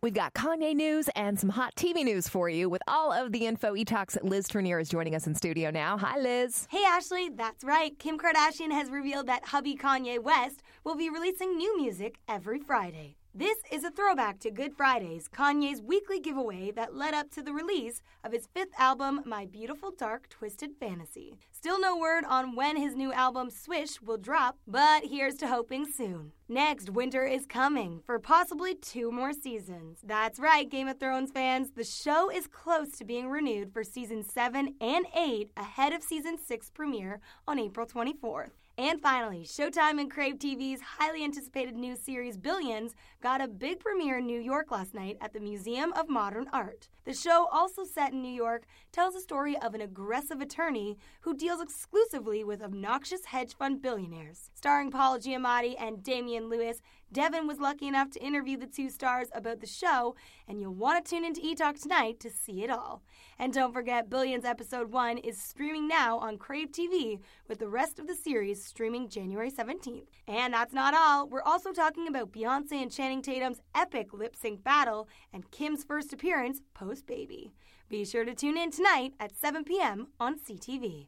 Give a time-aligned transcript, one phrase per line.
[0.00, 3.46] We've got Kanye news and some hot TV news for you with all of the
[3.46, 3.74] info.
[3.74, 5.98] eTalks Liz Trinnear is joining us in studio now.
[5.98, 6.68] Hi, Liz.
[6.70, 7.30] Hey, Ashley.
[7.30, 7.98] That's right.
[7.98, 13.16] Kim Kardashian has revealed that hubby Kanye West will be releasing new music every Friday.
[13.34, 17.52] This is a throwback to Good Fridays, Kanye's weekly giveaway that led up to the
[17.52, 21.38] release of his fifth album, My Beautiful Dark Twisted Fantasy.
[21.52, 25.86] Still no word on when his new album, Swish, will drop, but here's to hoping
[25.86, 26.32] soon.
[26.48, 29.98] Next, winter is coming for possibly two more seasons.
[30.02, 31.72] That's right, Game of Thrones fans.
[31.72, 36.38] The show is close to being renewed for season 7 and 8 ahead of season
[36.38, 38.52] 6 premiere on April 24th.
[38.78, 44.18] And finally, Showtime and Crave TV's highly anticipated new series Billions got a big premiere
[44.18, 46.88] in New York last night at the Museum of Modern Art.
[47.04, 51.34] The show, also set in New York, tells the story of an aggressive attorney who
[51.34, 54.48] deals exclusively with obnoxious hedge fund billionaires.
[54.54, 56.80] Starring Paul Giamatti and Damian Lewis,
[57.10, 60.14] Devin was lucky enough to interview the two stars about the show,
[60.46, 63.02] and you'll want to tune into eTalk tonight to see it all.
[63.38, 67.98] And don't forget, Billions Episode 1 is streaming now on Crave TV, with the rest
[67.98, 70.06] of the series streaming January 17th.
[70.26, 71.26] And that's not all.
[71.26, 76.12] We're also talking about Beyonce and Channing Tatum's epic lip sync battle and Kim's first
[76.12, 77.54] appearance post baby.
[77.88, 80.08] Be sure to tune in tonight at 7 p.m.
[80.20, 81.06] on CTV.